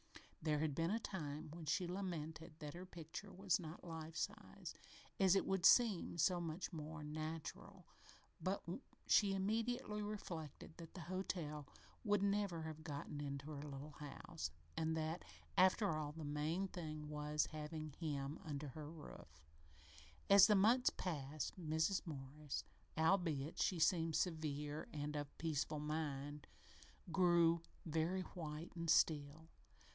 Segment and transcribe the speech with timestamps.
[0.41, 4.79] There had been a time when she lamented that her picture was not "life sized"
[5.19, 7.85] as it would seem so much more natural,
[8.41, 8.63] but
[9.05, 11.67] she immediately reflected that that hotel
[12.03, 15.23] would never have gotten into her little house, and that,
[15.55, 19.43] after all, the main thing was having "him" under her own roof.
[20.27, 22.01] As the months passed Mrs.
[22.07, 22.63] Morris,
[22.97, 26.47] albeit she seemed serene and of peaceful mind,
[27.11, 29.47] grew very white and still.